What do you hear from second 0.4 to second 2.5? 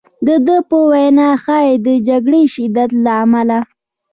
ده په وینا ښایي د جګړې